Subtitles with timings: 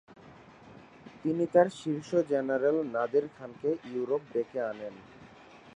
[1.23, 4.95] তিনি তার শীর্ষ জেনারেল নাদির খানকে ইউরোপ ডেকে আনেন।